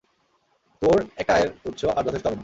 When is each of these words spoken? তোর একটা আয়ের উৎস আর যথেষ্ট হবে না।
তোর 0.81 0.97
একটা 1.17 1.33
আয়ের 1.33 1.49
উৎস 1.65 1.81
আর 1.97 2.03
যথেষ্ট 2.03 2.25
হবে 2.25 2.35
না। 2.35 2.39